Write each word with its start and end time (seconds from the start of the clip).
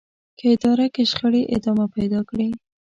که 0.37 0.45
اداره 0.55 0.87
کې 0.93 1.03
شخړې 1.11 1.41
ادامه 1.55 1.85
پيدا 1.95 2.19
کړي. 2.29 2.49